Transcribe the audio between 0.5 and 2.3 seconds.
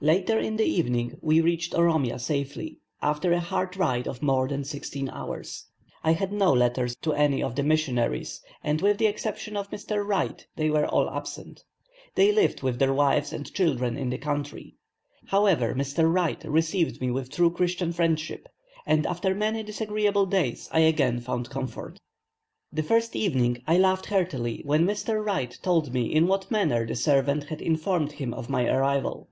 the evening, we reached Oromia